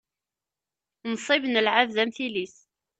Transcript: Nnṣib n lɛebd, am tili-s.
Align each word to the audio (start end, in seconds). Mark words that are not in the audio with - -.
Nnṣib 1.11 1.43
n 1.47 1.61
lɛebd, 1.67 1.95
am 2.03 2.11
tili-s. 2.15 2.57